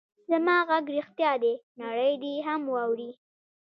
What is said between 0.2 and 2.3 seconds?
زما غږ رښتیا دی؛ نړۍ